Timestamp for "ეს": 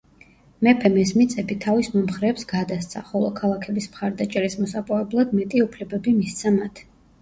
1.01-1.11